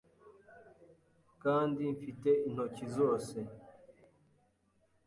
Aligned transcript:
kandi 1.43 1.81
mfite 1.95 2.29
intoki 2.47 2.85
zose 2.95 3.37